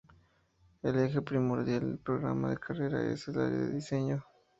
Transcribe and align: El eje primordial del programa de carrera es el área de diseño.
El 0.81 0.97
eje 0.97 1.21
primordial 1.21 1.81
del 1.81 1.99
programa 1.99 2.49
de 2.49 2.57
carrera 2.57 3.03
es 3.13 3.27
el 3.27 3.39
área 3.39 3.59
de 3.59 3.75
diseño. 3.75 4.25